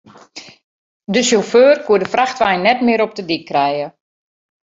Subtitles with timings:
[1.13, 3.87] De sjauffeur koe de frachtwein net mear op de dyk krije.